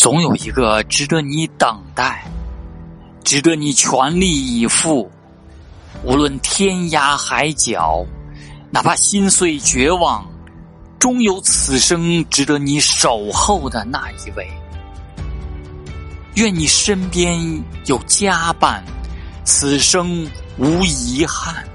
[0.00, 2.24] 总有一个值得你等待
[3.22, 5.10] 值得你全力以赴
[6.02, 8.02] 无论天涯海角
[8.70, 10.26] 哪怕心碎绝望
[10.98, 14.48] 终有此生值得你守候的那一位。
[16.36, 17.38] 愿你身边
[17.84, 18.82] 有佳伴
[19.44, 20.26] 此生
[20.56, 21.69] 无遗憾。